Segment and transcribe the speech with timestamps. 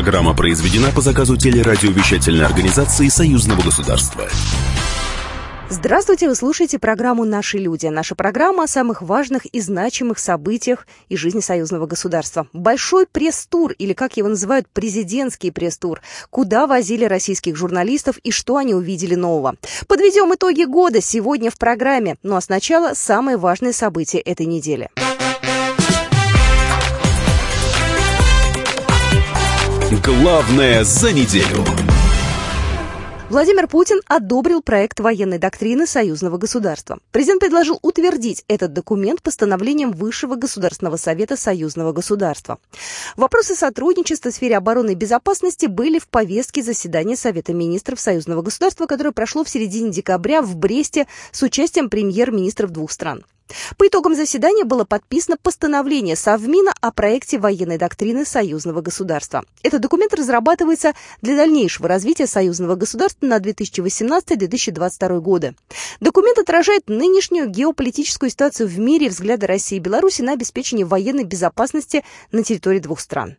[0.00, 4.26] Программа произведена по заказу телерадиовещательной организации Союзного государства.
[5.68, 7.86] Здравствуйте, вы слушаете программу «Наши люди».
[7.86, 12.46] Наша программа о самых важных и значимых событиях из жизни союзного государства.
[12.54, 16.00] Большой пресс-тур, или как его называют, президентский пресс-тур.
[16.30, 19.56] Куда возили российских журналистов и что они увидели нового.
[19.86, 22.16] Подведем итоги года сегодня в программе.
[22.22, 24.88] Ну а сначала самые важные события этой недели.
[30.18, 31.64] Главное за неделю.
[33.28, 36.98] Владимир Путин одобрил проект военной доктрины союзного государства.
[37.12, 42.58] Президент предложил утвердить этот документ постановлением Высшего государственного совета союзного государства.
[43.16, 48.86] Вопросы сотрудничества в сфере обороны и безопасности были в повестке заседания Совета министров союзного государства,
[48.86, 53.24] которое прошло в середине декабря в Бресте с участием премьер-министров двух стран.
[53.76, 59.44] По итогам заседания было подписано постановление Совмина о проекте военной доктрины союзного государства.
[59.62, 65.54] Этот документ разрабатывается для дальнейшего развития союзного государства на 2018-2022 годы.
[66.00, 72.04] Документ отражает нынешнюю геополитическую ситуацию в мире взгляды России и Беларуси на обеспечение военной безопасности
[72.32, 73.36] на территории двух стран.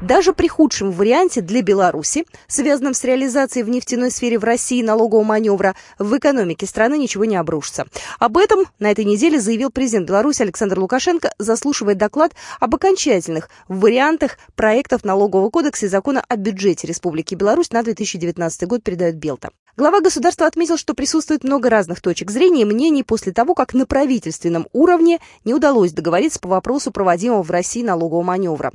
[0.00, 5.24] Даже при худшем варианте для Беларуси, связанном с реализацией в нефтяной сфере в России налогового
[5.24, 7.86] маневра, в экономике страны ничего не обрушится.
[8.20, 14.38] Об этом на этой неделе заявил президент Беларуси Александр Лукашенко, заслушивая доклад об окончательных вариантах
[14.54, 19.50] проектов налогового кодекса и закона о бюджете Республики Беларусь на 2019 год, передает Белта.
[19.78, 23.86] Глава государства отметил, что присутствует много разных точек зрения и мнений после того, как на
[23.86, 28.72] правительственном уровне не удалось договориться по вопросу проводимого в России налогового маневра.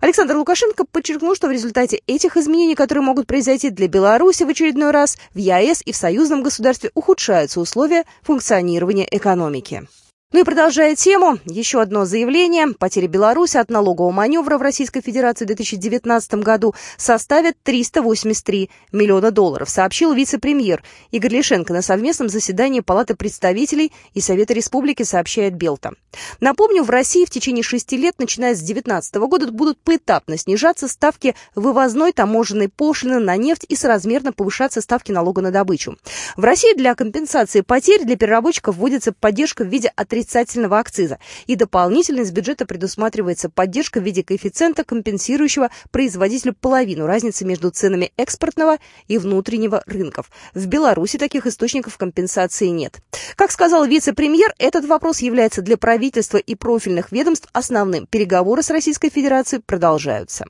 [0.00, 4.92] Александр Лукашенко подчеркнул, что в результате этих изменений, которые могут произойти для Беларуси в очередной
[4.92, 9.88] раз, в ЕАЭС и в союзном государстве ухудшаются условия функционирования экономики.
[10.34, 12.66] Ну и продолжая тему, еще одно заявление.
[12.76, 19.70] Потери Беларуси от налогового маневра в Российской Федерации в 2019 году составят 383 миллиона долларов,
[19.70, 25.92] сообщил вице-премьер Игорь Лишенко на совместном заседании Палаты представителей и Совета Республики, сообщает Белта.
[26.40, 31.36] Напомню, в России в течение шести лет, начиная с 2019 года, будут поэтапно снижаться ставки
[31.54, 35.96] вывозной таможенной пошлины на нефть и соразмерно повышаться ставки налога на добычу.
[36.36, 41.18] В России для компенсации потерь для переработчиков вводится поддержка в виде отрицательного отрицательного акциза.
[41.46, 48.12] И дополнительно из бюджета предусматривается поддержка в виде коэффициента, компенсирующего производителю половину разницы между ценами
[48.16, 50.30] экспортного и внутреннего рынков.
[50.54, 53.00] В Беларуси таких источников компенсации нет.
[53.36, 58.06] Как сказал вице-премьер, этот вопрос является для правительства и профильных ведомств основным.
[58.06, 60.46] Переговоры с Российской Федерацией продолжаются.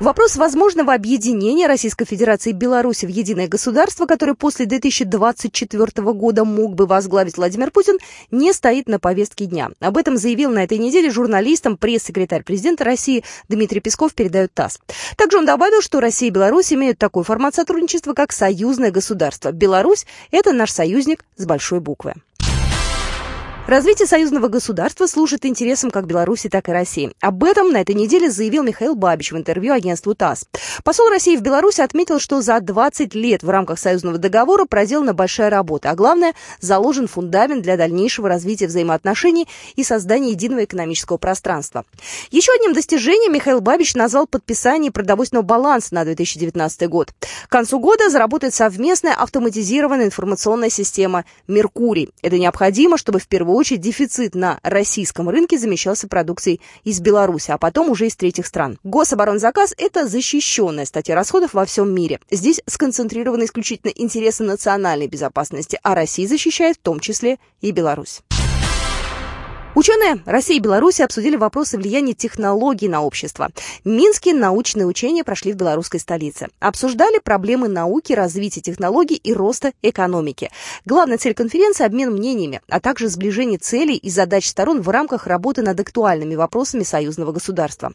[0.00, 6.74] Вопрос возможного объединения Российской Федерации и Беларуси в единое государство, которое после 2024 года мог
[6.74, 7.98] бы возглавить Владимир Путин,
[8.32, 9.70] не стоит на повестке дня.
[9.78, 14.80] Об этом заявил на этой неделе журналистам пресс-секретарь президента России Дмитрий Песков, передает ТАСС.
[15.16, 19.52] Также он добавил, что Россия и Беларусь имеют такой формат сотрудничества, как союзное государство.
[19.52, 22.14] Беларусь– это наш союзник с большой буквы.
[23.66, 27.10] Развитие союзного государства служит интересам как Беларуси, так и России.
[27.22, 30.44] Об этом на этой неделе заявил Михаил Бабич в интервью агентству ТАСС.
[30.84, 35.48] Посол России в Беларуси отметил, что за 20 лет в рамках союзного договора проделана большая
[35.48, 41.86] работа, а главное, заложен фундамент для дальнейшего развития взаимоотношений и создания единого экономического пространства.
[42.30, 47.14] Еще одним достижением Михаил Бабич назвал подписание продовольственного баланса на 2019 год.
[47.46, 52.10] К концу года заработает совместная автоматизированная информационная система «Меркурий».
[52.20, 57.58] Это необходимо, чтобы в первую очередь дефицит на российском рынке замещался продукцией из Беларуси, а
[57.58, 58.80] потом уже из третьих стран.
[58.82, 62.18] Гособоронзаказ– это защищенная статья расходов во всем мире.
[62.32, 68.22] Здесь сконцентрированы исключительно интересы национальной безопасности, а Россия защищает в том числе и Беларусь.
[69.74, 73.50] Ученые России и Беларуси обсудили вопросы влияния технологий на общество.
[73.84, 76.46] Минские научные учения прошли в белорусской столице.
[76.60, 80.52] Обсуждали проблемы науки, развития технологий и роста экономики.
[80.84, 85.62] Главная цель конференции– обмен мнениями, а также сближение целей и задач сторон в рамках работы
[85.62, 87.92] над актуальными вопросами союзного государства.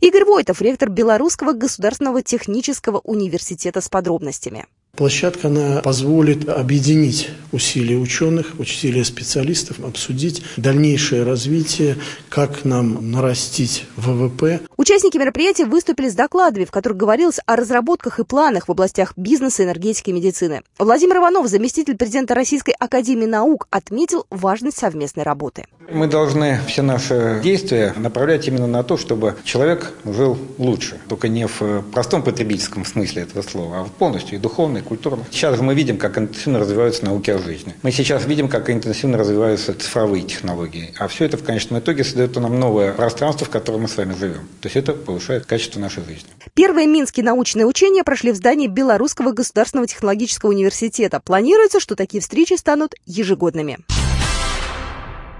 [0.00, 4.66] Игорь Войтов, ректор Белорусского государственного технического университета с подробностями.
[4.94, 11.96] Площадка она позволит объединить усилия ученых, усилия специалистов, обсудить дальнейшее развитие,
[12.28, 14.60] как нам нарастить ВВП.
[14.76, 19.64] Участники мероприятия выступили с докладами, в которых говорилось о разработках и планах в областях бизнеса,
[19.64, 20.60] энергетики и медицины.
[20.78, 25.64] Владимир Иванов, заместитель президента Российской академии наук, отметил важность совместной работы.
[25.90, 30.98] Мы должны все наши действия направлять именно на то, чтобы человек жил лучше.
[31.08, 35.24] Только не в простом потребительском смысле этого слова, а в полностью и духовной, и культурной.
[35.30, 37.74] Сейчас мы видим, как интенсивно развиваются науки о жизни.
[37.82, 40.94] Мы сейчас видим, как интенсивно развиваются цифровые технологии.
[40.98, 44.14] А все это в конечном итоге создает нам новое пространство, в котором мы с вами
[44.18, 44.48] живем.
[44.60, 46.28] То есть это повышает качество нашей жизни.
[46.54, 51.20] Первые Минские научные учения прошли в здании Белорусского государственного технологического университета.
[51.20, 53.78] Планируется, что такие встречи станут ежегодными.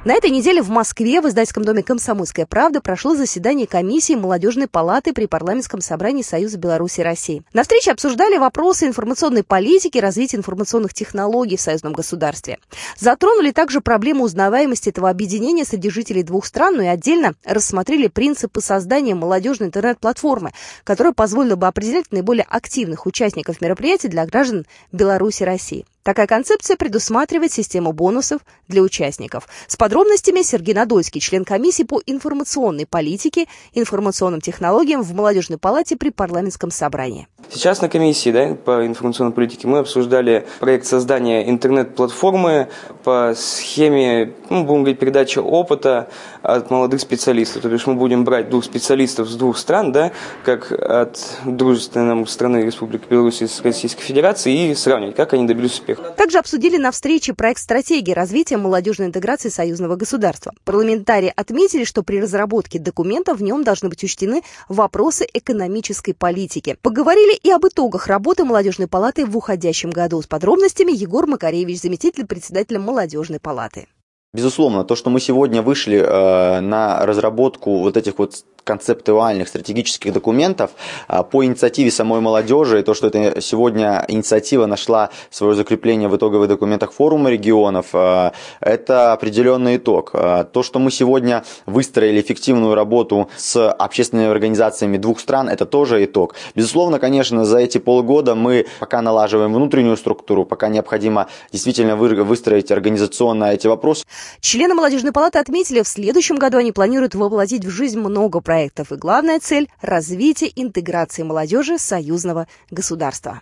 [0.05, 5.13] На этой неделе в Москве в издательском доме «Комсомольская правда» прошло заседание комиссии Молодежной палаты
[5.13, 7.45] при парламентском собрании Союза Беларуси и России.
[7.53, 12.59] На встрече обсуждали вопросы информационной политики развития информационных технологий в союзном государстве.
[12.99, 18.61] Затронули также проблему узнаваемости этого объединения среди жителей двух стран, ну и отдельно рассмотрели принципы
[18.61, 20.51] создания молодежной интернет-платформы,
[20.83, 25.85] которая позволила бы определять наиболее активных участников мероприятий для граждан Беларуси и России.
[26.03, 29.47] Такая концепция предусматривает систему бонусов для участников.
[29.69, 36.11] С подробностями Сергей Надольский, член комиссии по информационной политике, информационным технологиям в Молодежной палате при
[36.11, 37.29] парламентском собрании.
[37.51, 42.69] Сейчас на комиссии да, по информационной политике мы обсуждали проект создания интернет-платформы
[43.05, 46.09] по схеме, ну, будем говорить, передачи опыта
[46.43, 47.63] от молодых специалистов.
[47.63, 50.11] То есть мы будем брать двух специалистов с двух стран, да,
[50.45, 55.73] как от дружественной нам страны Республики Беларусь с Российской Федерацией, и сравнивать, как они добились
[55.75, 56.17] успеха успех.
[56.17, 60.53] Также обсудили на встрече проект стратегии развития молодежной интеграции союзного государства.
[60.65, 66.77] Парламентарии отметили, что при разработке документа в нем должны быть учтены вопросы экономической политики.
[66.83, 70.21] Поговорили и об итогах работы молодежной палаты в уходящем году.
[70.23, 73.87] С подробностями Егор Макаревич, заместитель председателя молодежной палаты.
[74.35, 80.71] Безусловно, то, что мы сегодня вышли э, на разработку вот этих вот концептуальных стратегических документов
[81.09, 86.17] а, по инициативе самой молодежи, и то, что это сегодня инициатива нашла свое закрепление в
[86.17, 90.11] итоговых документах форума регионов, а, это определенный итог.
[90.15, 96.05] А, то, что мы сегодня выстроили эффективную работу с общественными организациями двух стран, это тоже
[96.05, 96.35] итог.
[96.55, 103.53] Безусловно, конечно, за эти полгода мы пока налаживаем внутреннюю структуру, пока необходимо действительно выстроить организационно
[103.53, 104.05] эти вопросы.
[104.41, 108.93] Члены молодежной палаты отметили, в следующем году они планируют воплотить в жизнь много проектов проектов
[108.93, 113.41] и главная цель– развитие интеграции молодежи союзного государства.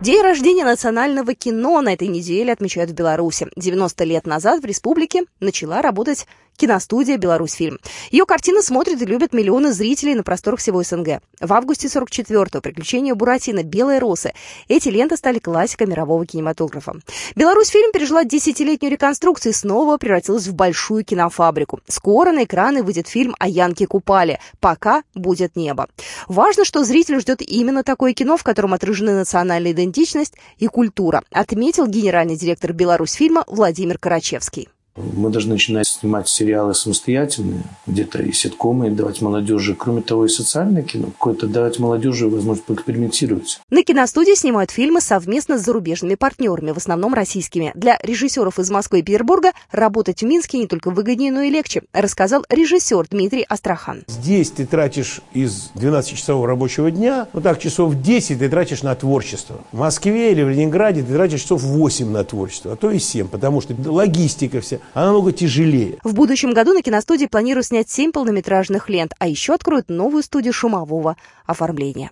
[0.00, 3.48] День рождения национального кино на этой неделе отмечают в Беларуси.
[3.56, 6.26] 90 лет назад в республике начала работать
[6.60, 7.78] киностудия «Беларусьфильм».
[8.10, 11.22] Ее картины смотрят и любят миллионы зрителей на просторах всего СНГ.
[11.40, 14.34] В августе 44-го «Приключения Буратино», «Белые росы»
[14.68, 16.96] эти ленты стали классикой мирового кинематографа.
[17.34, 21.80] «Беларусьфильм» пережила десятилетнюю реконструкцию и снова превратилась в большую кинофабрику.
[21.88, 25.88] Скоро на экраны выйдет фильм о Янке Купале «Пока будет небо».
[26.28, 31.86] Важно, что зритель ждет именно такое кино, в котором отражены национальная идентичность и культура, отметил
[31.86, 34.68] генеральный директор «Беларусьфильма» Владимир Карачевский.
[35.12, 40.28] Мы должны начинать снимать сериалы самостоятельные, где-то и ситкомы, и давать молодежи, кроме того, и
[40.28, 43.60] социальное кино, какое-то давать молодежи возможность поэкспериментировать.
[43.70, 47.72] На киностудии снимают фильмы совместно с зарубежными партнерами, в основном российскими.
[47.74, 51.82] Для режиссеров из Москвы и Петербурга работать в Минске не только выгоднее, но и легче,
[51.92, 54.04] рассказал режиссер Дмитрий Астрахан.
[54.06, 59.60] Здесь ты тратишь из 12-часового рабочего дня, ну так, часов 10 ты тратишь на творчество.
[59.72, 63.28] В Москве или в Ленинграде ты тратишь часов 8 на творчество, а то и 7,
[63.28, 65.98] потому что логистика вся она намного тяжелее.
[66.04, 70.52] В будущем году на киностудии планируют снять семь полнометражных лент, а еще откроют новую студию
[70.52, 72.10] шумового оформления.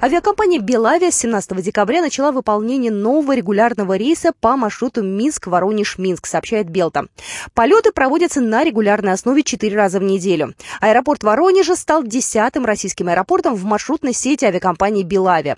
[0.00, 7.06] Авиакомпания «Белавия» с 17 декабря начала выполнение нового регулярного рейса по маршруту Минск-Воронеж-Минск, сообщает Белта.
[7.52, 10.54] Полеты проводятся на регулярной основе 4 раза в неделю.
[10.80, 15.56] Аэропорт Воронежа стал десятым российским аэропортом в маршрутной сети авиакомпании «Белавия».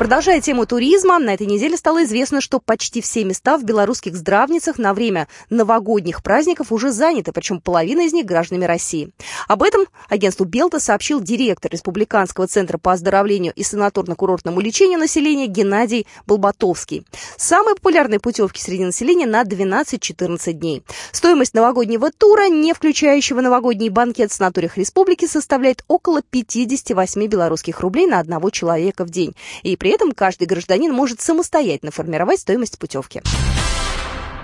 [0.00, 4.78] Продолжая тему туризма, на этой неделе стало известно, что почти все места в белорусских здравницах
[4.78, 9.10] на время новогодних праздников уже заняты, причем половина из них гражданами России.
[9.46, 16.06] Об этом агентству Белта сообщил директор Республиканского центра по оздоровлению и санаторно-курортному лечению населения Геннадий
[16.26, 17.04] Болбатовский.
[17.36, 20.82] Самые популярные путевки среди населения на 12-14 дней.
[21.12, 28.06] Стоимость новогоднего тура, не включающего новогодний банкет в санаториях республики, составляет около 58 белорусских рублей
[28.06, 29.34] на одного человека в день.
[29.62, 33.22] И при при этом каждый гражданин может самостоятельно формировать стоимость путевки.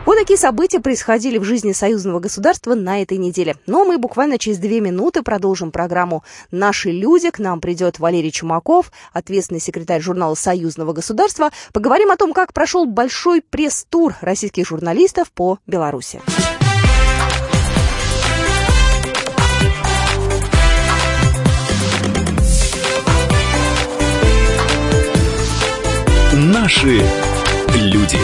[0.04, 3.54] Вот такие события происходили в жизни союзного государства на этой неделе.
[3.68, 7.30] Но мы буквально через две минуты продолжим программу «Наши люди».
[7.30, 11.52] К нам придет Валерий Чумаков, ответственный секретарь журнала «Союзного государства».
[11.72, 16.20] Поговорим о том, как прошел большой пресс-тур российских журналистов по Беларуси.
[26.58, 27.02] Наши
[27.74, 28.16] люди.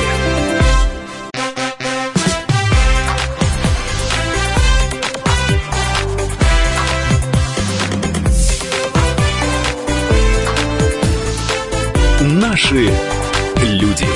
[12.23, 12.91] Наши
[13.61, 14.07] люди.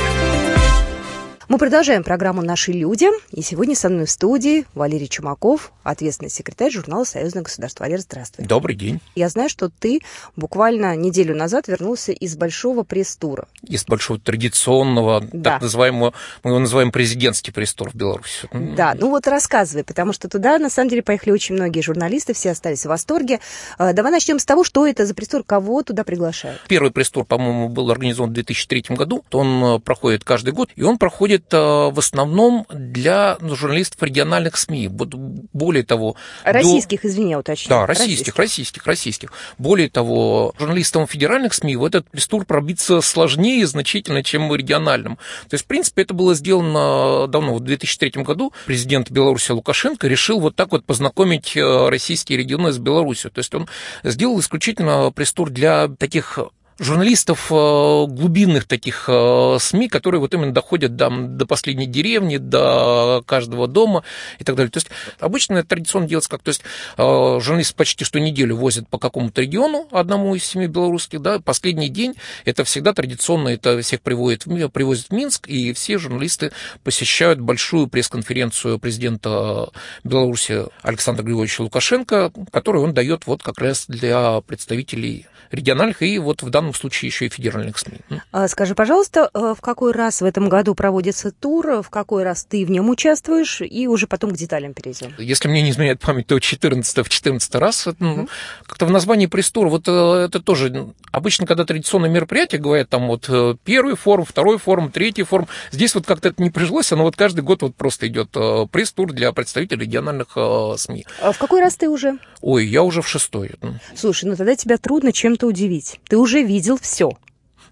[1.49, 3.06] Мы продолжаем программу «Наши люди».
[3.30, 7.85] И сегодня со мной в студии Валерий Чумаков, ответственный секретарь журнала «Союзное государство».
[7.85, 8.44] Валерий, здравствуй.
[8.44, 9.00] Добрый день.
[9.14, 10.00] Я знаю, что ты
[10.35, 13.46] буквально неделю назад вернулся из большого пресс-тура.
[13.68, 15.52] Из большого традиционного, да.
[15.52, 18.49] так называемого, мы его называем президентский пресс-тур в Беларуси.
[18.52, 22.50] Да, ну вот рассказывай, потому что туда, на самом деле, поехали очень многие журналисты, все
[22.50, 23.40] остались в восторге.
[23.78, 26.61] А, давай начнем с того, что это за пресс-тур, кого туда приглашают.
[26.68, 29.25] Первый пресс-тур, по-моему, был организован в 2003 году.
[29.32, 34.88] Он э, проходит каждый год, и он проходит э, в основном для журналистов региональных СМИ.
[34.88, 36.16] Более того...
[36.44, 37.08] Российских, до...
[37.08, 37.70] извини, уточню.
[37.70, 39.32] Да, российских, российских, российских.
[39.58, 45.16] Более того, журналистам федеральных СМИ в этот пресс-тур пробиться сложнее значительно, чем региональным.
[45.48, 48.52] То есть, в принципе, это было сделано давно, в 2003 году.
[48.66, 53.30] Президент Беларуси Лукашенко решил вот так вот познакомить э, российские регионы с Беларусью.
[53.30, 53.68] То есть он
[54.02, 56.38] сделал исключительно пресс-тур для таких
[56.78, 63.23] журналистов э, глубинных таких э, СМИ, которые вот именно доходят до, до последней деревни, до
[63.26, 64.04] каждого дома
[64.38, 64.71] и так далее.
[64.71, 66.62] То есть обычно это традиционно делается как, то есть
[66.97, 71.88] э, журналисты почти что неделю возят по какому-то региону, одному из семи белорусских, да, последний
[71.88, 72.14] день
[72.45, 76.52] это всегда традиционно, это всех приводит, привозят в Минск, и все журналисты
[76.85, 79.71] посещают большую пресс-конференцию президента
[80.04, 86.42] Беларуси Александра Григорьевича Лукашенко, которую он дает вот как раз для представителей региональных и вот
[86.42, 87.99] в данном случае еще и федеральных СМИ.
[88.32, 92.44] А скажи, пожалуйста, э, в какой раз в этом году проводится тур, в какой раз
[92.44, 95.14] ты в нем участвуешь, и уже потом к деталям перейдем.
[95.18, 97.87] Если мне не изменяет память, то 14 в 14 раз.
[97.87, 98.28] Mm-hmm.
[98.66, 99.90] Как-то в названии пресс-тур, вот э,
[100.26, 105.23] это тоже обычно, когда традиционные мероприятия говорят, там вот э, первый форум, второй форум, третий
[105.23, 108.30] форум, здесь вот как-то это не прижилось, оно вот каждый год вот просто идет
[108.70, 110.37] пресс-тур для представителей региональных
[110.76, 111.06] СМИ.
[111.20, 112.18] А в какой раз ты уже?
[112.40, 113.52] Ой, я уже в шестой.
[113.94, 116.00] Слушай, ну тогда тебя трудно чем-то удивить.
[116.08, 117.12] Ты уже видел все.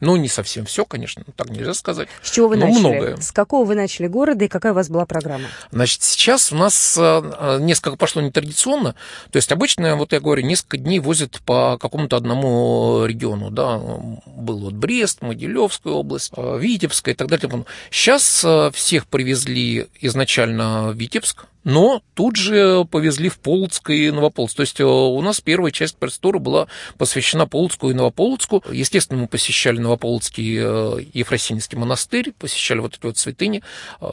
[0.01, 2.09] Ну, не совсем все, конечно, так нельзя сказать.
[2.23, 2.81] С чего вы начали?
[2.81, 3.17] Многое.
[3.17, 5.47] С какого вы начали города и какая у вас была программа?
[5.71, 8.95] Значит, сейчас у нас э, несколько пошло нетрадиционно.
[9.31, 13.51] То есть обычно, вот я говорю, несколько дней возят по какому-то одному региону.
[13.51, 13.79] Да?
[13.79, 17.65] Был вот Брест, Могилевская область, э, Витебская и так далее.
[17.91, 24.57] Сейчас э, всех привезли изначально в Витебск, но тут же повезли в Полоцк и Новополоцк.
[24.57, 26.69] То есть э, у нас первая часть пресс-тура была
[26.99, 28.63] посвящена Полоцку и Новополоцку.
[28.71, 33.63] Естественно, мы посещали Новополоцкий э, Ефросинский монастырь, посещали вот эти вот святыни
[34.01, 34.07] э,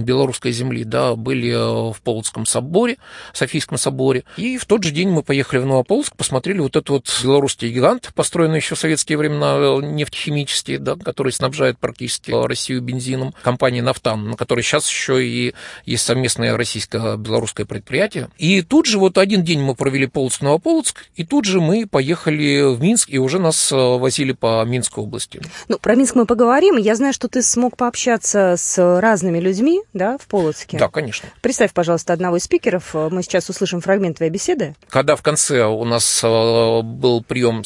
[0.00, 1.52] белорусской земли, да, были
[1.92, 2.98] в Полоцком соборе,
[3.32, 4.24] Софийском соборе.
[4.36, 8.10] И в тот же день мы поехали в Новополоцк, посмотрели вот этот вот белорусский гигант,
[8.14, 14.36] построенный еще в советские времена, нефтехимический, да, который снабжает практически Россию бензином, компания «Нафтан», на
[14.36, 18.28] которой сейчас еще и есть совместная российская российско-белорусское предприятие.
[18.38, 22.80] И тут же вот один день мы провели Полоцк-Новополоцк, и тут же мы поехали в
[22.80, 25.40] Минск, и уже нас э, возили по Минской области.
[25.68, 26.76] Ну, про Минск мы поговорим.
[26.76, 30.78] Я знаю, что ты смог пообщаться с разными людьми, да, в Полоцке.
[30.78, 31.28] Да, конечно.
[31.40, 32.94] Представь, пожалуйста, одного из спикеров.
[32.94, 34.74] Мы сейчас услышим фрагмент твоей беседы.
[34.88, 37.62] Когда в конце у нас э, был прием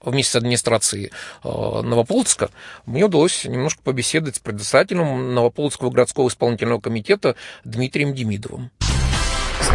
[0.00, 1.10] вместе с администрацией
[1.44, 2.50] э, Новополоцка,
[2.86, 8.51] мне удалось немножко побеседовать с председателем Новополоцкого городского исполнительного комитета Дмитрием Демидовым.
[8.52, 8.81] Publikum.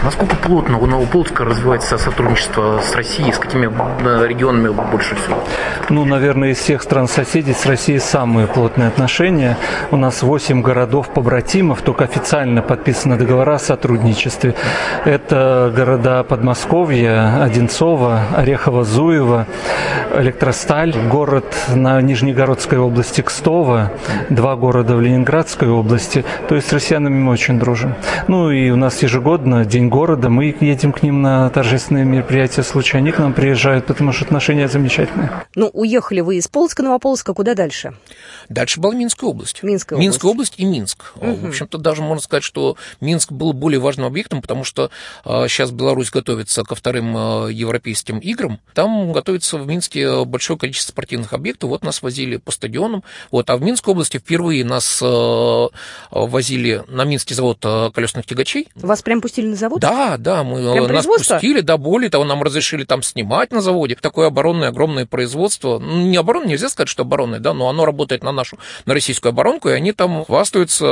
[0.04, 5.44] Насколько плотно у Новополоцка развивается сотрудничество с Россией, с какими э, регионами больше всего?
[5.90, 9.58] Ну, наверное, из всех стран соседей с Россией самые плотные отношения.
[9.92, 14.56] У нас 8 городов-побратимов, только официально подписаны договора о сотрудничестве.
[15.06, 19.48] Это города Подмосковья, Одинцово, Орехово, Зуево,
[20.14, 23.92] Электросталь, город на Нижнегородской области Кстово,
[24.30, 26.26] два города в Ленинградской области.
[26.50, 27.96] То есть с россиянами мы очень дружим.
[28.28, 32.98] Ну и у нас ежегодно День города, мы едем к ним на торжественные мероприятия случая,
[32.98, 35.46] они к нам приезжают, потому что отношения замечательные.
[35.54, 37.94] Ну, уехали вы из Полска, Новополоска, куда дальше?
[38.50, 39.62] Дальше была Минская область.
[39.62, 40.54] Минская, Минская область.
[40.54, 41.14] область и Минск.
[41.18, 41.36] Угу.
[41.36, 44.90] В общем-то, даже можно сказать, что Минск был более важным объектом, потому что
[45.24, 48.60] а, сейчас Беларусь готовится ко вторым а, европейским играм.
[48.74, 51.70] Там готовится в Минске большое количество спортивных объектов.
[51.70, 53.04] Вот нас возили по стадионам.
[53.30, 53.48] Вот.
[53.52, 55.68] А в Минской области впервые нас а,
[56.10, 57.60] возили на Минский завод
[57.94, 58.70] колесных тягачей.
[58.74, 59.80] Вас прям пустили на завод?
[59.80, 63.96] Да, да, мы Прям нас пустили, да, более того, нам разрешили там снимать на заводе.
[63.96, 65.80] Такое оборонное огромное производство.
[65.80, 69.32] Ну, не оборонное, нельзя сказать, что оборонное, да, но оно работает на нашу, на российскую
[69.32, 70.86] оборонку, и они там хвастаются,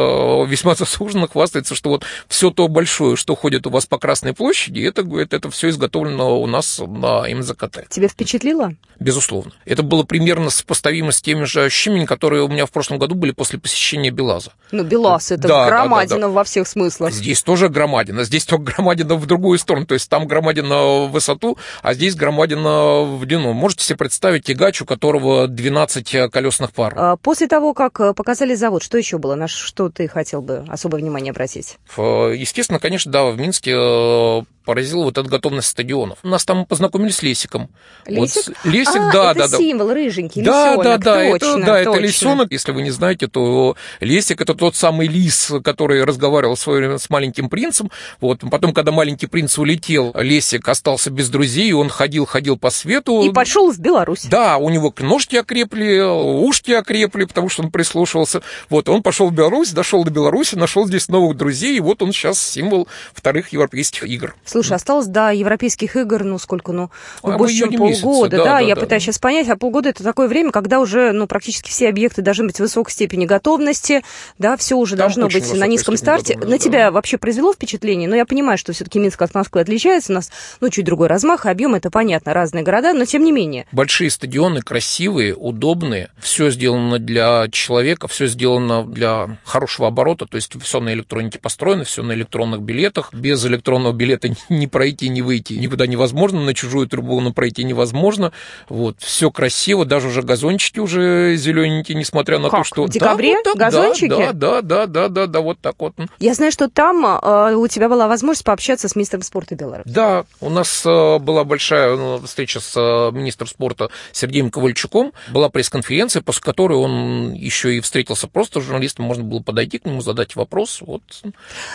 [0.47, 4.81] весьма заслуженно хвастаются, что вот все то большое, что ходит у вас по Красной площади,
[4.81, 7.89] это, говорит, это все изготовлено у нас на МЗКТ.
[7.89, 8.73] Тебя впечатлило?
[8.99, 9.51] Безусловно.
[9.65, 13.31] Это было примерно сопоставимо с теми же ощущениями, которые у меня в прошлом году были
[13.31, 14.53] после посещения Белаза.
[14.71, 16.33] Ну, Белаз, это да, громадина да, да, да.
[16.33, 17.13] во всех смыслах.
[17.13, 19.85] Здесь тоже громадина, здесь тоже только громаден в другую сторону.
[19.85, 23.53] То есть там громаден в высоту, а здесь громаден в длину.
[23.53, 26.93] Можете себе представить тягач, у которого 12 колесных пар.
[26.97, 29.35] А после того, как показали завод, что еще было?
[29.35, 31.77] На что ты хотел бы особое внимание обратить?
[31.97, 36.17] Естественно, конечно, да, в Минске поразила вот эта готовность стадионов.
[36.23, 37.69] У нас там познакомились с Лесиком.
[38.05, 38.47] Лесик?
[38.47, 39.57] Вот, Лесик, а, да, это да, да.
[39.57, 41.89] символ рыженький, да, лисенок, да, да, точно, это, да, точно.
[41.89, 42.51] это лисенок.
[42.51, 46.97] Если вы не знаете, то Лесик это тот самый лис, который разговаривал в свое время
[46.97, 47.91] с маленьким принцем.
[48.19, 53.21] Вот, потом, когда маленький принц улетел, Лесик остался без друзей, он ходил, ходил по свету.
[53.23, 54.25] И пошел в Беларусь.
[54.25, 58.41] Да, у него ножки окрепли, ушки окрепли, потому что он прислушивался.
[58.69, 62.11] Вот, он пошел в Беларусь, дошел до Беларуси, нашел здесь новых друзей, и вот он
[62.11, 64.35] сейчас символ вторых европейских игр.
[64.55, 66.89] Слушай, осталось до европейских игр, ну сколько, ну,
[67.21, 68.79] ну А, больше, в чем полгода, да, да, да, я да.
[68.79, 72.45] пытаюсь сейчас понять, а полгода это такое время, когда уже, ну, практически все объекты должны
[72.45, 74.01] быть в высокой степени готовности,
[74.37, 76.35] да, все уже Там должно быть на низком старте.
[76.35, 76.91] На готовности, тебя да.
[76.91, 78.07] вообще произвело впечатление?
[78.07, 80.31] Но я понимаю, что все-таки Минск от Москвы отличается, у нас,
[80.61, 83.67] ну, чуть другой размах, и объем, это понятно, разные города, но тем не менее.
[83.73, 90.53] Большие стадионы, красивые, удобные, все сделано для человека, все сделано для хорошего оборота, то есть
[90.63, 93.13] все на электронике построено, все на электронных билетах.
[93.13, 98.31] Без электронного билета не пройти, не выйти никуда невозможно, на чужую трибуну пройти невозможно.
[98.69, 102.61] Вот, все красиво, даже уже газончики уже зелененькие, несмотря на Как?
[102.61, 102.83] то, что...
[102.85, 104.07] В декабре да, вот так, газончики?
[104.07, 105.93] Да, да, да, да, да, да, вот так вот.
[106.19, 109.89] Я знаю, что там э, у тебя была возможность пообщаться с министром спорта Беларуси.
[109.89, 115.13] Да, у нас э, была большая ну, встреча с э, министром спорта Сергеем Ковальчуком.
[115.29, 119.05] Была пресс-конференция, после которой он еще и встретился просто с журналистом.
[119.05, 120.81] Можно было подойти к нему, задать вопрос.
[120.81, 121.01] Вот.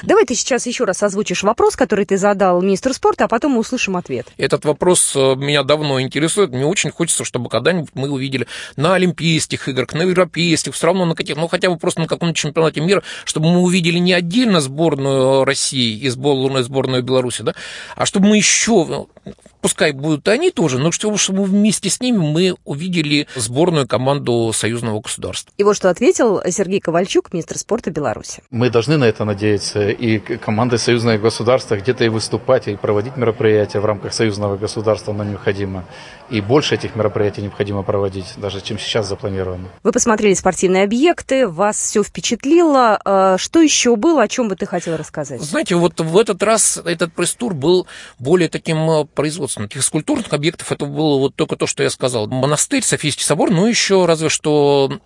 [0.03, 3.59] Давай ты сейчас еще раз озвучишь вопрос, который ты задал министру спорта, а потом мы
[3.59, 4.26] услышим ответ.
[4.37, 6.50] Этот вопрос э, меня давно интересует.
[6.50, 11.14] Мне очень хочется, чтобы когда-нибудь мы увидели на Олимпийских играх, на Европейских, все равно на
[11.14, 15.45] каких, ну хотя бы просто на каком-то чемпионате мира, чтобы мы увидели не отдельно сборную
[15.45, 17.55] России и сборную, сборную Беларуси, да,
[17.97, 19.07] а чтобы мы еще,
[19.61, 25.01] пускай будут они тоже, но чтобы, чтобы вместе с ними мы увидели сборную команду союзного
[25.01, 25.53] государства.
[25.57, 28.43] И вот что ответил Сергей Ковальчук, министр спорта Беларуси.
[28.51, 33.81] Мы должны на это надеяться, и команды союзного государства где-то и выступать, и проводить мероприятия
[33.81, 35.85] в рамках союзного государства нам необходимо.
[36.31, 39.69] И больше этих мероприятий необходимо проводить, даже чем сейчас запланировано.
[39.83, 43.01] Вы посмотрели спортивные объекты, вас все впечатлило.
[43.05, 45.40] Э, Что еще было, о чем бы ты хотел рассказать?
[45.40, 47.87] Знаете, вот в этот раз этот пресс-тур был
[48.19, 49.68] более таким производственным.
[49.68, 52.26] Таких скульптурных объектов это было вот только то, что я сказал.
[52.26, 54.98] Монастырь, Софийский собор, ну еще разве что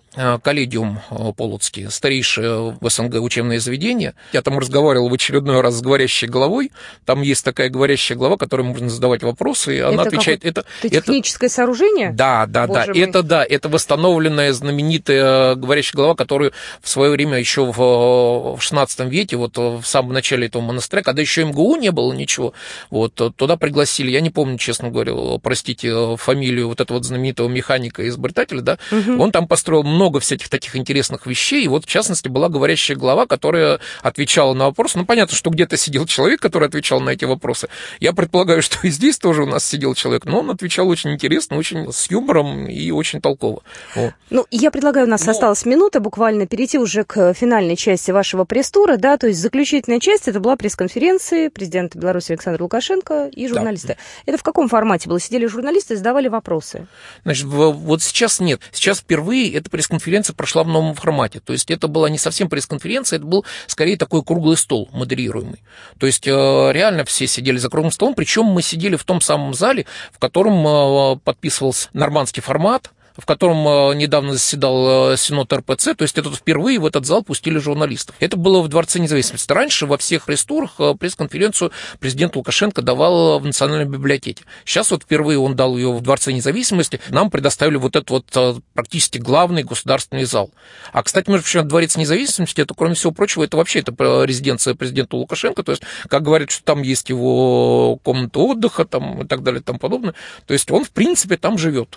[0.43, 4.13] коллегиум э, Полоцкий, старейшее в СНГ учебное заведение.
[4.33, 6.71] Я там разговаривал в очередной раз с говорящей головой.
[7.05, 10.45] Там есть такая говорящая голова, которой можно задавать вопросы, и она Это отвечает.
[10.45, 12.11] Это, Это это, техническое сооружение?
[12.11, 12.93] да, да, Боже да.
[12.93, 12.99] мой.
[12.99, 16.51] Это да, это восстановленная знаменитая э, говорящая голова, которую
[16.81, 20.61] в свое время еще в, э, в 16 веке, вот э, в самом начале этого
[20.61, 22.53] монастыря, когда еще МГУ не было ничего,
[22.89, 26.97] вот э, туда пригласили, я не помню, честно говоря, э, простите, э, фамилию вот этого
[26.97, 29.19] вот знаменитого механика и изобретателя, да, Мгм.
[29.19, 33.25] он там построил много всяких таких интересных вещей, и вот в частности была говорящая голова,
[33.25, 34.97] которая отвечала на вопросы.
[34.97, 37.67] Ну, понятно, что где-то сидел человек, который отвечал на эти вопросы.
[37.99, 41.57] Я предполагаю, что и здесь тоже у нас сидел человек, но он отвечал очень интересно,
[41.57, 43.63] очень с юмором и очень толково.
[43.95, 44.13] Вот.
[44.29, 45.31] Ну, я предлагаю, у нас Ну.
[45.31, 50.27] осталась минута буквально перейти уже к финальной части вашего пресс-тура, да, то есть заключительная часть,
[50.27, 53.97] это была пресс-конференция президента Беларуси Александра Лукашенко и журналисты.
[54.25, 55.19] Это в каком формате было?
[55.19, 56.87] Сидели журналисты задавали вопросы?
[57.23, 58.61] Значит, вот сейчас нет.
[58.71, 61.39] Сейчас впервые эта пресс-конференция прошла в новом формате.
[61.39, 65.63] То есть это была не совсем пресс-конференция, это был скорее такой круглый стол модерируемый.
[65.99, 66.31] То есть э,
[66.71, 70.65] реально все сидели за круглым столом, причем мы сидели в том самом зале, в котором
[70.67, 76.31] э, подписывался нормандский формат, в котором э, недавно заседал э, Синод РПЦ, то есть это
[76.31, 78.15] впервые в этот зал пустили журналистов.
[78.19, 79.51] Это было в Дворце независимости.
[79.51, 84.43] Раньше во всех пресс-турах э, пресс-конференцию президент Лукашенко давал в Национальной библиотеке.
[84.65, 86.99] Сейчас вот впервые он дал ее в Дворце независимости.
[87.09, 90.51] Нам предоставили вот этот вот практически главный государственный зал.
[90.91, 95.15] А, кстати, между прочим, Дворец независимости, это, кроме всего прочего, это вообще это резиденция президента
[95.15, 95.63] Лукашенко.
[95.63, 99.63] То есть, как говорят, что там есть его комната отдыха там, и так далее и
[99.63, 100.15] тому подобное.
[100.45, 101.95] То есть он, в принципе, там живет.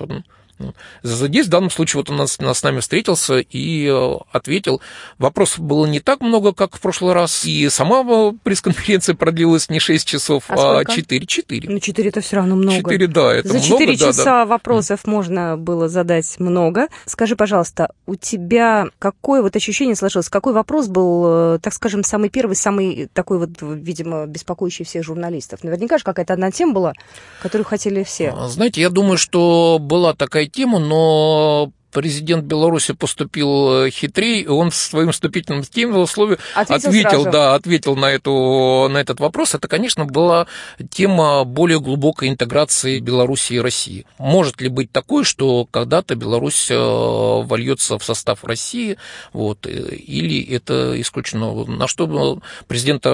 [1.03, 4.81] Здесь в данном случае вот он нас, нас с нами встретился и э, ответил.
[5.19, 7.45] Вопросов было не так много, как в прошлый раз.
[7.45, 10.93] И сама э, пресс-конференция продлилась не 6 часов, А а сколько?
[10.93, 11.27] 4.
[11.27, 11.71] 4.
[11.71, 12.77] Ну, четыре это все равно много.
[12.77, 14.47] 4, да, это За много, четыре да, часа да.
[14.47, 16.89] вопросов можно было задать много.
[17.07, 20.29] Скажи, пожалуйста, у тебя какое вот ощущение сложилось?
[20.29, 25.63] Какой вопрос был, э, так скажем, самый первый, самый такой вот, видимо, беспокоящий всех журналистов?
[25.63, 26.93] Наверняка же какая-то одна тема была,
[27.41, 28.31] которую хотели все.
[28.37, 34.47] А, Знаете, я думаю, что была такая тема, но президент Беларуси поступил э, хитрее, и
[34.47, 35.65] он в своем вступительном
[36.07, 39.55] слове ответил, ответил да, ответил на, эту, на этот вопрос.
[39.55, 40.47] Это, конечно, была
[40.91, 44.07] тема более глубокой интеграции Беларуси и России.
[44.19, 48.99] Может ли быть такое, что когда-то Беларусь э, вольется в состав России,
[49.33, 51.65] вот, э, или это исключено?
[51.65, 53.07] На что президент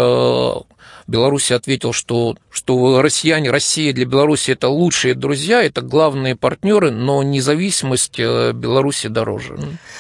[1.07, 7.23] Беларуси ответил, что, что россияне, Россия для Беларуси это лучшие друзья, это главные партнеры, но
[7.23, 8.74] независимость Беларуси
[9.09, 9.57] дороже.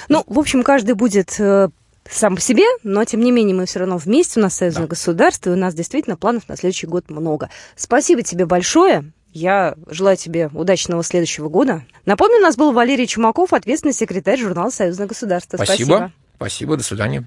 [0.09, 1.69] Ну, в общем, каждый будет э,
[2.09, 4.89] сам по себе, но тем не менее мы все равно вместе, у нас союзное да.
[4.89, 7.51] государство, и у нас действительно планов на следующий год много.
[7.77, 9.13] Спасибо тебе большое.
[9.33, 11.85] Я желаю тебе удачного следующего года.
[12.07, 15.57] Напомню, у нас был Валерий Чумаков, ответственный секретарь журнала «Союзное государство».
[15.57, 15.87] Спасибо.
[15.87, 16.13] Спасибо.
[16.37, 16.77] Спасибо.
[16.77, 17.27] До свидания.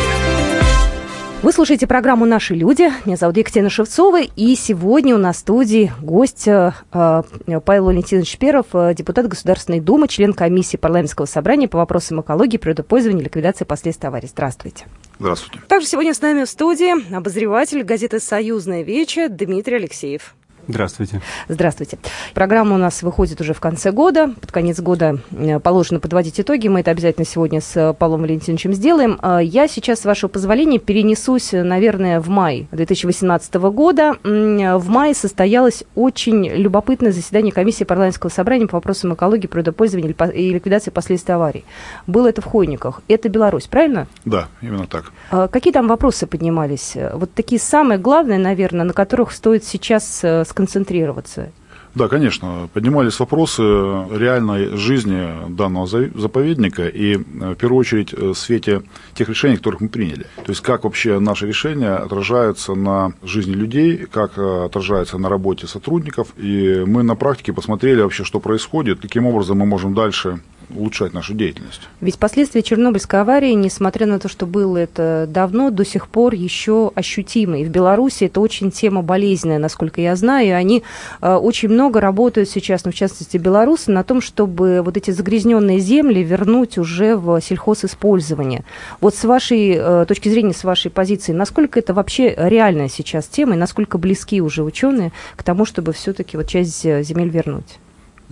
[1.43, 2.91] Вы слушаете программу «Наши люди».
[3.03, 4.21] Меня зовут Екатерина Шевцова.
[4.21, 7.23] И сегодня у нас в студии гость э, э
[7.65, 13.23] Павел Валентинович Перов, э, депутат Государственной Думы, член комиссии парламентского собрания по вопросам экологии, природопользования
[13.23, 14.27] ликвидации последствий аварий.
[14.27, 14.85] Здравствуйте.
[15.17, 15.65] Здравствуйте.
[15.67, 20.35] Также сегодня с нами в студии обозреватель газеты «Союзная веча» Дмитрий Алексеев.
[20.67, 21.21] Здравствуйте.
[21.47, 21.97] Здравствуйте.
[22.33, 24.33] Программа у нас выходит уже в конце года.
[24.39, 26.67] Под конец года э, положено подводить итоги.
[26.67, 29.17] Мы это обязательно сегодня с Павлом Валентиновичем сделаем.
[29.21, 34.15] А я сейчас, с вашего позволения, перенесусь, наверное, в май 2018 года.
[34.23, 40.91] В мае состоялось очень любопытное заседание комиссии парламентского собрания по вопросам экологии, природопользования и ликвидации
[40.91, 41.65] последствий аварий.
[42.07, 43.01] Было это в Хойниках.
[43.07, 44.07] Это Беларусь, правильно?
[44.25, 45.11] Да, именно так.
[45.51, 46.95] Какие там вопросы поднимались?
[47.13, 51.51] Вот такие самые главные, наверное, на которых стоит сейчас э, сконцентрироваться?
[51.93, 52.69] Да, конечно.
[52.73, 59.81] Поднимались вопросы реальной жизни данного заповедника и, в первую очередь, в свете тех решений, которых
[59.81, 60.25] мы приняли.
[60.37, 66.29] То есть, как вообще наши решения отражаются на жизни людей, как отражаются на работе сотрудников.
[66.37, 70.39] И мы на практике посмотрели вообще, что происходит, каким образом мы можем дальше
[70.75, 71.81] улучшать нашу деятельность.
[71.99, 76.91] Ведь последствия Чернобыльской аварии, несмотря на то, что было это давно, до сих пор еще
[76.95, 77.61] ощутимы.
[77.61, 80.47] И в Беларуси это очень тема болезненная, насколько я знаю.
[80.47, 80.83] И они
[81.21, 85.79] э, очень много работают сейчас, ну, в частности, белорусы, на том, чтобы вот эти загрязненные
[85.79, 88.63] земли вернуть уже в сельхозиспользование.
[88.99, 93.55] Вот с вашей э, точки зрения, с вашей позиции, насколько это вообще реальная сейчас тема,
[93.55, 97.79] и насколько близки уже ученые к тому, чтобы все-таки вот часть земель вернуть?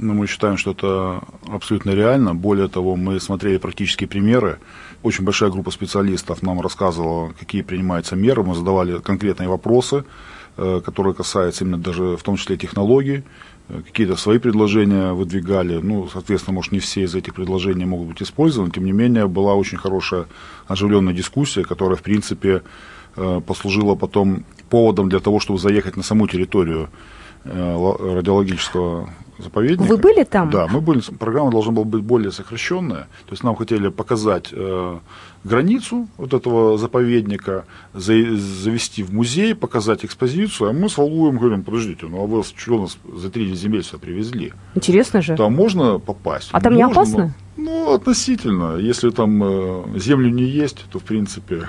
[0.02, 2.34] Но мы считаем, что это абсолютно реально.
[2.34, 4.60] Более того, мы смотрели практические примеры.
[5.04, 8.44] Очень большая группа специалистов нам рассказывала, какие принимаются меры.
[8.44, 10.06] Мы задавали конкретные вопросы,
[10.60, 13.24] э, которые касаются именно даже в том числе технологий.
[13.70, 15.80] Э, какие-то свои предложения выдвигали.
[15.82, 18.72] Ну, соответственно, может, не все из этих предложений могут быть использованы.
[18.72, 20.26] Тем не менее, была очень хорошая
[20.68, 22.62] оживленная дискуссия, которая, в принципе,
[23.16, 26.90] э, послужила потом поводом для того, чтобы заехать на саму территорию
[27.46, 29.90] радиологического заповедника.
[29.90, 30.50] Вы были там?
[30.50, 31.02] Да, мы были.
[31.18, 33.08] Программа должна была быть более сокращенная.
[33.26, 35.00] То есть нам хотели показать э,
[35.44, 41.64] границу вот этого заповедника, за, завести в музей, показать экспозицию, а мы с Валуем говорим,
[41.64, 44.54] подождите, ну а вы что нас за три земель сюда привезли?
[44.76, 45.36] Интересно же.
[45.36, 46.50] Там можно попасть?
[46.52, 47.34] А там можно, не опасно?
[47.58, 48.78] Ну, относительно.
[48.78, 51.68] Если там э, землю не есть, то в принципе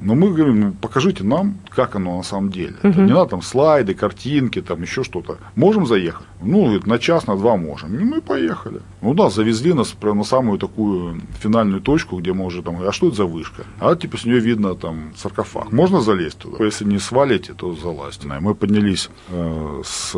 [0.00, 2.74] но мы говорим, ну, покажите нам, как оно на самом деле.
[2.82, 3.00] Угу.
[3.02, 5.38] Не надо там слайды, картинки, там еще что-то.
[5.56, 6.26] Можем заехать?
[6.42, 7.94] Ну, на час, на два можем.
[7.98, 8.80] И мы поехали.
[9.02, 12.92] Ну да, завезли нас прямо на самую такую финальную точку, где мы уже там, а
[12.92, 13.64] что это за вышка?
[13.78, 15.72] А типа с нее видно там саркофаг.
[15.72, 16.64] Можно залезть туда?
[16.64, 18.28] Если не свалите, то залазьте.
[18.40, 20.14] Мы поднялись э, с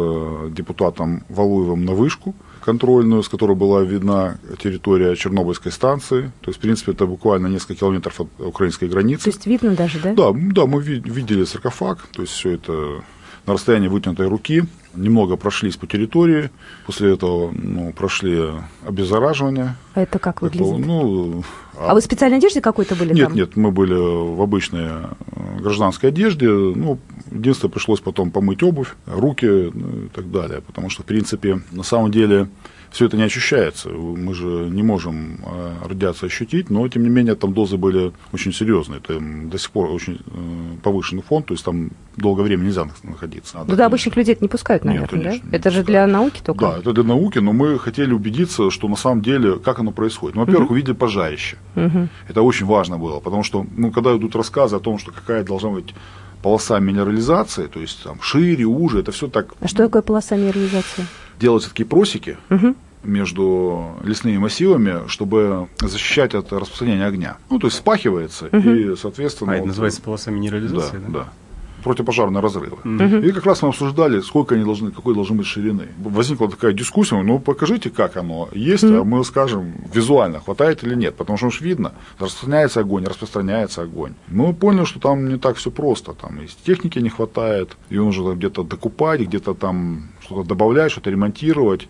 [0.50, 6.32] депутатом Валуевым на вышку контрольную, с которой была видна территория Чернобыльской станции.
[6.40, 9.24] То есть, в принципе, это буквально несколько километров от украинской границы.
[9.24, 10.14] То есть видно даже, да?
[10.14, 13.02] Да, да мы видели саркофаг, то есть все это
[13.46, 14.64] на расстоянии вытянутой руки.
[14.94, 16.50] Немного прошлись по территории,
[16.84, 18.50] после этого ну, прошли
[18.86, 19.74] обеззараживание.
[19.94, 20.66] А это как выглядит?
[20.66, 21.44] Это, ну,
[21.78, 21.90] а...
[21.90, 23.36] а вы в специальной одежде какой-то были нет, там?
[23.36, 26.46] Нет, мы были в обычной э, гражданской одежде.
[26.48, 26.98] Ну,
[27.34, 30.60] единственное, пришлось потом помыть обувь, руки ну, и так далее.
[30.60, 32.48] Потому что, в принципе, на самом деле
[32.92, 33.88] все это не ощущается.
[33.88, 38.52] Мы же не можем э, радиацию ощутить, но, тем не менее, там дозы были очень
[38.52, 38.98] серьезные.
[38.98, 43.56] Это до сих пор очень э, повышенный фон, то есть там долгое время нельзя находиться.
[43.56, 45.56] Надо, Туда обычных людей не пускают, наверное, Нет, конечно, да?
[45.56, 46.66] Это же для науки только?
[46.66, 50.36] Да, это для науки, но мы хотели убедиться, что на самом деле, как оно происходит.
[50.36, 50.74] Ну, во-первых, угу.
[50.74, 51.56] увидели пожарище.
[51.76, 52.08] Угу.
[52.28, 55.70] Это очень важно было, потому что, ну, когда идут рассказы о том, что какая должна
[55.70, 55.94] быть
[56.42, 59.54] полоса минерализации, то есть там шире, уже, это все так.
[59.60, 61.06] А что такое полоса минерализации?
[61.38, 62.74] Делаются такие просеки угу.
[63.04, 67.36] между лесными массивами, чтобы защищать от распространения огня.
[67.50, 68.70] Ну, то есть спахивается, угу.
[68.70, 69.52] и, соответственно.
[69.52, 71.08] А это называется полоса минерализации, да?
[71.08, 71.18] Да.
[71.20, 71.32] да
[71.82, 72.78] противопожарные разрывы.
[72.84, 73.26] Угу.
[73.26, 75.88] И как раз мы обсуждали, сколько они должны, какой должны быть ширины.
[75.98, 79.00] Возникла такая дискуссия, ну покажите, как оно есть, угу.
[79.00, 84.14] а мы скажем визуально, хватает или нет, потому что уж видно, распространяется огонь, распространяется огонь.
[84.28, 88.34] Мы поняли, что там не так все просто, там и техники не хватает, ее нужно
[88.34, 91.88] где-то докупать, где-то там что-то добавлять, что-то ремонтировать.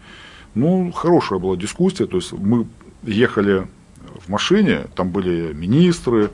[0.55, 2.66] Ну, хорошая была дискуссия, то есть мы
[3.02, 3.66] ехали
[4.20, 6.31] в машине, там были министры,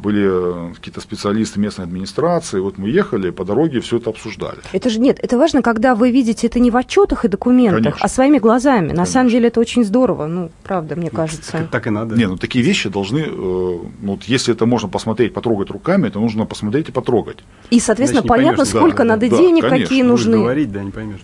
[0.00, 2.60] были э, какие-то специалисты местной администрации.
[2.60, 4.58] Вот мы ехали, по дороге все это обсуждали.
[4.72, 8.00] Это же нет, это важно, когда вы видите это не в отчетах и документах, Конечно.
[8.00, 8.88] а своими глазами.
[8.88, 9.00] Конечно.
[9.00, 11.52] На самом деле это очень здорово, ну, правда, мне кажется.
[11.52, 12.16] Так, так и надо.
[12.16, 16.20] Не, ну такие вещи должны, э, ну, вот если это можно посмотреть, потрогать руками, то
[16.20, 17.38] нужно посмотреть и потрогать.
[17.70, 19.84] И, соответственно, Значит, понятно, поймешь, сколько да, надо да, денег, конечно.
[19.84, 20.38] какие нужны.
[20.38, 21.20] говорить, да, не поймешь.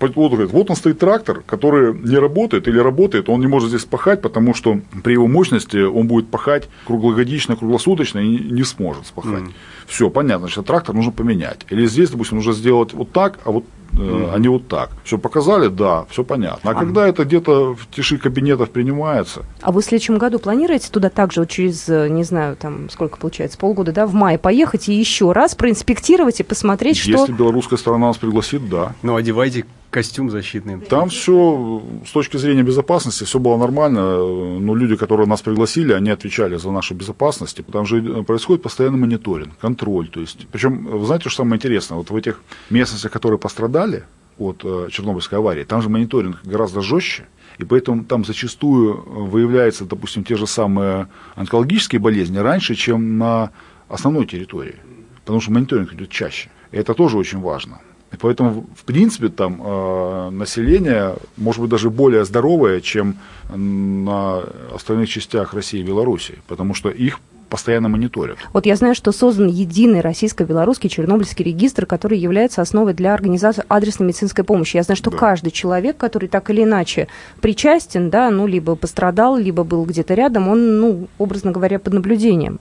[0.00, 3.84] Вот, говорит, вот он стоит трактор, который не работает или работает, он не может здесь
[3.84, 9.44] пахать, потому что при его мощности он будет пахать круглогодично, круглосуточно и не сможет спахать.
[9.44, 9.52] Mm.
[9.86, 11.66] Все, понятно, значит, трактор нужно поменять.
[11.70, 13.64] Или здесь, допустим, нужно сделать вот так, а вот
[13.96, 14.30] mm.
[14.34, 14.90] а не вот так.
[15.04, 16.70] Все показали, да, все понятно.
[16.70, 19.44] А, а когда это где-то в тиши кабинетов принимается.
[19.60, 23.18] А вы в следующем году планируете туда также вот через, э, не знаю, там сколько
[23.18, 27.20] получается, полгода, да, в мае поехать и еще раз проинспектировать и посмотреть, Если что.
[27.22, 28.94] Если белорусская сторона нас пригласит, да.
[29.02, 30.80] Ну, одевайте костюм защитный.
[30.80, 34.18] Там все с точки зрения безопасности все было нормально.
[34.58, 37.60] Но люди, которые нас пригласили, они отвечали за нашу безопасность.
[37.72, 40.08] Там же происходит постоянный мониторинг, контроль.
[40.08, 41.96] То есть, причем, вы знаете, что самое интересное?
[41.96, 44.04] Вот в этих местностях, которые пострадали
[44.38, 47.26] от э, Чернобыльской аварии, там же мониторинг гораздо жестче.
[47.58, 53.50] И поэтому там зачастую выявляются, допустим, те же самые онкологические болезни раньше, чем на
[53.88, 54.76] основной территории.
[55.24, 56.50] Потому что мониторинг идет чаще.
[56.70, 57.80] И это тоже очень важно.
[58.12, 63.16] И поэтому, в принципе, там э, население может быть даже более здоровое, чем
[63.48, 68.38] на остальных частях России и Беларуси, потому что их постоянно мониторят.
[68.52, 74.08] Вот я знаю, что создан единый российско-белорусский чернобыльский регистр, который является основой для организации адресной
[74.08, 74.76] медицинской помощи.
[74.76, 75.16] Я знаю, что да.
[75.16, 77.08] каждый человек, который так или иначе
[77.40, 82.58] причастен, да, ну, либо пострадал, либо был где-то рядом, он, ну, образно говоря, под наблюдением.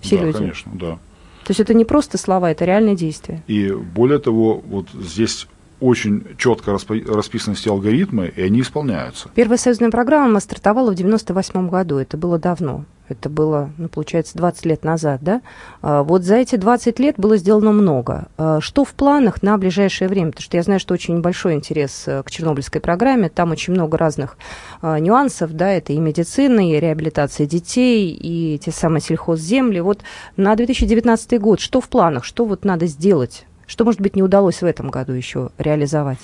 [0.00, 0.38] Все да, люди.
[0.38, 0.98] конечно, да.
[1.46, 3.40] То есть это не просто слова, это реальное действие.
[3.46, 5.46] И более того, вот здесь
[5.80, 9.28] очень четко расписаны все алгоритмы, и они исполняются.
[9.34, 12.84] Первая союзная программа стартовала в 1998 году, это было давно.
[13.08, 15.42] Это было, ну, получается, 20 лет назад, да?
[15.80, 18.28] А, вот за эти 20 лет было сделано много.
[18.36, 20.32] А, что в планах на ближайшее время?
[20.32, 23.28] Потому что я знаю, что очень большой интерес э, к Чернобыльской программе.
[23.28, 24.36] Там очень много разных
[24.82, 29.78] а, нюансов, да, это и медицина, и реабилитация детей, и те самые сельхозземли.
[29.80, 30.00] Вот
[30.36, 32.24] на 2019 год что в планах?
[32.24, 33.46] Что вот надо сделать?
[33.66, 36.20] Что, может быть, не удалось в этом году еще реализовать?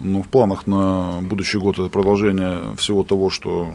[0.00, 3.70] Ну, в планах на будущий год это продолжение всего того, что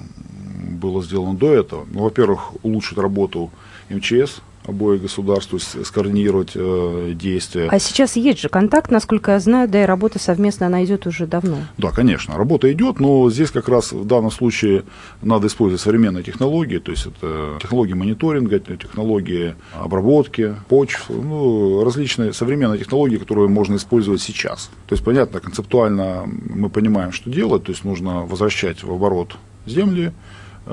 [0.81, 1.85] было сделано до этого.
[1.91, 3.49] Ну, во-первых, улучшить работу
[3.89, 7.67] МЧС, обоих государств, то есть скоординировать э, действия.
[7.69, 11.25] А сейчас есть же контакт, насколько я знаю, да и работа совместно, она идет уже
[11.25, 11.57] давно.
[11.77, 14.83] Да, конечно, работа идет, но здесь как раз в данном случае
[15.21, 22.79] надо использовать современные технологии, то есть это технологии мониторинга, технологии обработки почв, ну, различные современные
[22.79, 24.69] технологии, которые можно использовать сейчас.
[24.87, 30.11] То есть, понятно, концептуально мы понимаем, что делать, то есть нужно возвращать в оборот земли,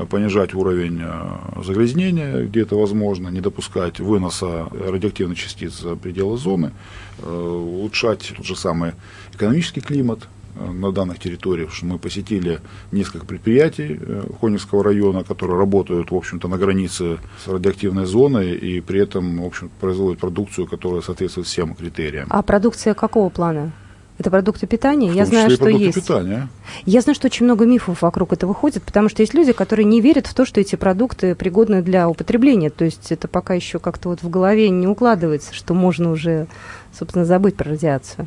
[0.06, 6.72] понижать уровень э, загрязнения, где это возможно, не допускать выноса радиоактивных частиц за пределы зоны,
[7.18, 8.92] э, улучшать тот же самый
[9.34, 12.58] экономический климат на данных территориях, что мы посетили
[12.90, 14.00] несколько предприятий
[14.40, 19.46] Хоневского района, которые работают, в общем-то, на границе с радиоактивной зоной и при этом, в
[19.46, 22.26] общем производят продукцию, которая соответствует всем критериям.
[22.30, 23.70] А продукция какого плана?
[24.18, 25.12] Это продукты питания.
[25.12, 25.94] В Я знаю, что есть.
[25.94, 26.48] Питания.
[26.84, 30.00] Я знаю, что очень много мифов вокруг этого ходит, потому что есть люди, которые не
[30.00, 32.70] верят в то, что эти продукты пригодны для употребления.
[32.70, 36.48] То есть это пока еще как-то вот в голове не укладывается, что можно уже,
[36.92, 38.26] собственно, забыть про радиацию.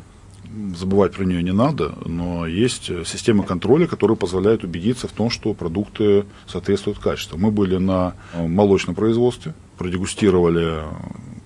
[0.76, 5.54] Забывать про нее не надо, но есть система контроля, которая позволяет убедиться в том, что
[5.54, 7.38] продукты соответствуют качеству.
[7.38, 10.82] Мы были на молочном производстве, продегустировали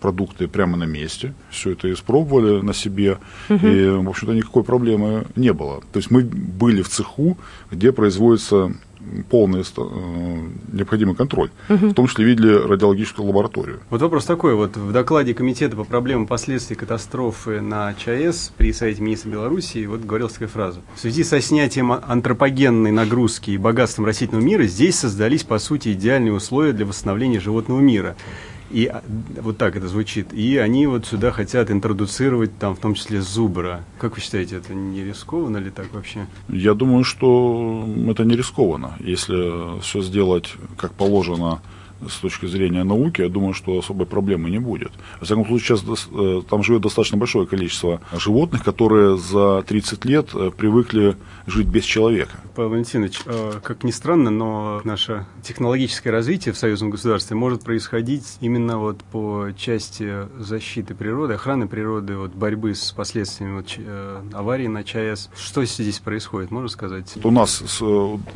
[0.00, 5.52] продукты прямо на месте, все это испробовали на себе, и, в общем-то, никакой проблемы не
[5.52, 5.80] было.
[5.92, 7.38] То есть мы были в цеху,
[7.70, 8.74] где производится
[9.30, 10.38] полный э,
[10.72, 11.50] необходимый контроль.
[11.68, 11.88] Угу.
[11.88, 13.80] В том числе видели радиологическую лабораторию.
[13.90, 14.54] Вот вопрос такой.
[14.54, 20.02] Вот в докладе Комитета по проблемам последствий катастрофы на ЧАЭС при Совете министра Беларуси вот
[20.02, 20.80] говорилась такая фраза.
[20.94, 26.32] В связи со снятием антропогенной нагрузки и богатством растительного мира здесь создались, по сути, идеальные
[26.32, 28.16] условия для восстановления животного мира.
[28.70, 29.02] И а,
[29.40, 30.32] вот так это звучит.
[30.32, 33.84] И они вот сюда хотят интродуцировать там в том числе зубра.
[33.98, 36.26] Как вы считаете, это не рискованно ли так вообще?
[36.48, 38.94] Я думаю, что это не рискованно.
[39.00, 41.60] Если все сделать как положено
[42.08, 44.92] с точки зрения науки, я думаю, что особой проблемы не будет.
[45.20, 50.28] Во всяком случае, сейчас э, там живет достаточно большое количество животных, которые за 30 лет
[50.34, 52.32] э, привыкли жить без человека.
[52.54, 58.36] Павел Валентинович, э, как ни странно, но наше технологическое развитие в союзном государстве может происходить
[58.40, 64.84] именно вот по части защиты природы, охраны природы, вот борьбы с последствиями вот, аварии на
[64.84, 65.30] ЧАЭС.
[65.36, 67.14] Что здесь происходит, можно сказать?
[67.22, 67.62] У нас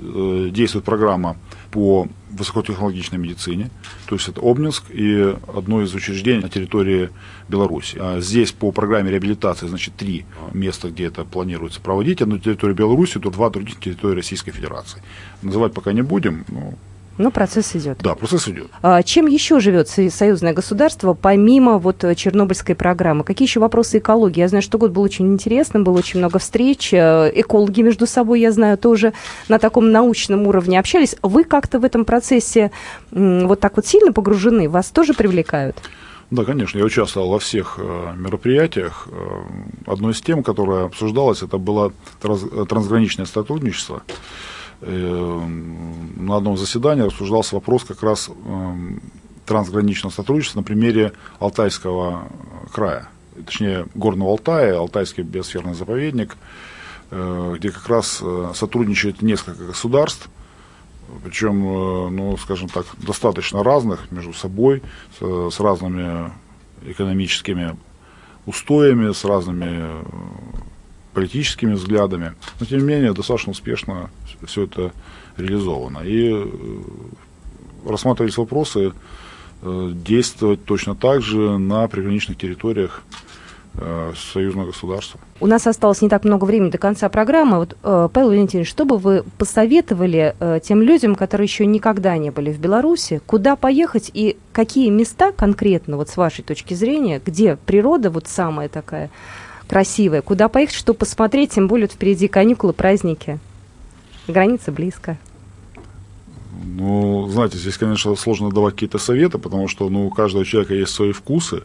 [0.01, 1.37] действует программа
[1.71, 3.71] по высокотехнологичной медицине,
[4.07, 7.11] то есть это Обнинск и одно из учреждений на территории
[7.49, 7.99] Беларуси.
[8.01, 12.75] А здесь по программе реабилитации, значит, три места, где это планируется проводить, одно на территории
[12.75, 15.03] Беларуси, то два других на территории Российской Федерации.
[15.43, 16.75] Называть пока не будем, но
[17.19, 17.99] но процесс идет.
[18.03, 18.69] Да, процесс идет.
[18.83, 23.25] А, чем еще живет союзное государство, помимо вот э, Чернобыльской программы?
[23.25, 24.41] Какие еще вопросы экологии?
[24.41, 26.95] Я знаю, что год был очень интересным, было очень много встреч.
[26.95, 29.13] Э, экологи между собой, я знаю, тоже
[29.49, 31.17] на таком научном уровне общались.
[31.23, 32.71] Вы как-то в этом процессе
[33.11, 34.69] вот так вот сильно погружены?
[34.69, 35.77] Вас тоже привлекают?
[36.31, 39.09] Да, конечно, я участвовал во всех э, мероприятиях.
[39.87, 44.03] Одной из тем, которая обсуждалась, это было трансграничное сотрудничество.
[44.83, 49.03] Эм, на одном заседании обсуждался вопрос как раз эм,
[49.45, 52.29] трансграничного сотрудничества на примере Алтайского
[52.73, 53.09] края,
[53.45, 56.37] точнее Горного Алтая, Алтайский биосферный заповедник,
[57.11, 60.31] э, где как раз э, сотрудничает несколько государств,
[61.25, 64.83] причем, э, ну, скажем так, достаточно разных между собой,
[65.19, 66.33] с, с разными
[66.87, 67.77] экономическими
[68.47, 70.05] устоями, с разными
[71.13, 74.11] политическими взглядами, но тем не менее достаточно успешно
[74.47, 74.93] все это
[75.37, 76.01] реализовано.
[76.05, 76.47] И э,
[77.87, 78.93] рассматривались вопросы
[79.63, 83.03] э, действовать точно так же на приграничных территориях
[83.75, 85.21] э, союзного государства.
[85.41, 87.59] У нас осталось не так много времени до конца программы.
[87.59, 92.61] Вот, Павел Валентинович, что бы вы посоветовали тем людям, которые еще никогда не были в
[92.61, 98.29] Беларуси, куда поехать и какие места конкретно, вот с вашей точки зрения, где природа вот
[98.29, 99.11] самая такая
[99.71, 100.21] красивое.
[100.21, 103.39] Куда поехать, что посмотреть, тем более впереди каникулы, праздники.
[104.27, 105.17] Граница близко.
[106.65, 110.93] Ну, знаете, здесь, конечно, сложно давать какие-то советы, потому что ну, у каждого человека есть
[110.93, 111.63] свои вкусы,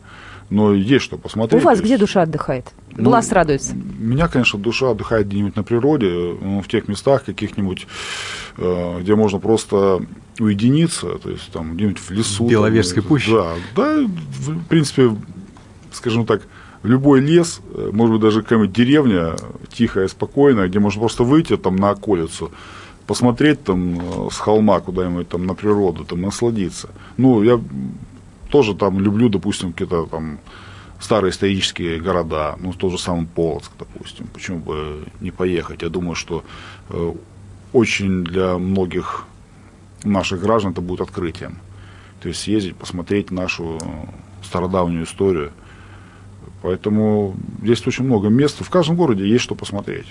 [0.51, 1.63] но есть что посмотреть.
[1.63, 2.71] У вас где душа отдыхает?
[2.91, 3.73] Ну, Глаз радуется?
[3.73, 7.87] Меня, конечно, душа отдыхает где-нибудь на природе, ну, в тех местах каких-нибудь,
[8.57, 10.05] э, где можно просто
[10.39, 12.47] уединиться, то есть там где-нибудь в лесу.
[12.47, 13.31] Беловежской пуще?
[13.31, 15.15] Да, да, в принципе,
[15.91, 16.43] скажем так,
[16.87, 19.35] любой лес, э, может быть, даже какая-нибудь деревня
[19.71, 22.51] тихая, спокойная, где можно просто выйти там на околицу,
[23.07, 26.89] посмотреть там э, с холма куда-нибудь там на природу, там насладиться.
[27.17, 27.59] Ну, я
[28.49, 30.39] тоже там люблю, допустим, какие-то там
[30.99, 35.81] старые исторические города, ну, тот же самый Полоцк, допустим, почему бы не поехать.
[35.81, 36.43] Я думаю, что
[36.89, 37.13] э,
[37.73, 39.25] очень для многих
[40.03, 41.57] наших граждан это будет открытием.
[42.21, 43.79] То есть съездить, посмотреть нашу
[44.41, 45.51] стародавнюю историю–
[46.65, 48.57] Поэтому здесь очень много мест.
[48.59, 50.07] В каждом городе есть что посмотреть.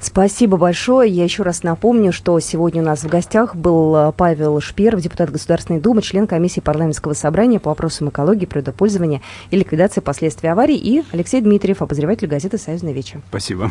[0.00, 1.12] Спасибо большое.
[1.12, 5.30] Я еще раз напомню, что сегодня у нас в гостях был э, Павел Шперов, депутат
[5.30, 11.04] Государственной Думы, член комиссии парламентского собрания по вопросам экологии, природопользования и ликвидации последствий аварий, и
[11.12, 13.20] Алексей Дмитриев, обозреватель газеты «Союзный вечер».
[13.28, 13.70] Спасибо.